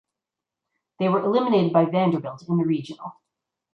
They 0.97 1.09
were 1.09 1.23
eliminated 1.23 1.73
by 1.73 1.85
Vanderbilt 1.85 2.41
in 2.49 2.57
the 2.57 2.65
Regional. 2.65 3.21